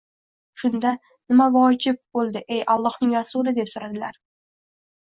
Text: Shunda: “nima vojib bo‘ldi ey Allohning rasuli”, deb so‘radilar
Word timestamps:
Shunda: 0.61 0.93
“nima 1.33 1.47
vojib 1.57 2.01
bo‘ldi 2.19 2.45
ey 2.57 2.65
Allohning 2.79 3.17
rasuli”, 3.21 3.57
deb 3.61 3.73
so‘radilar 3.77 4.21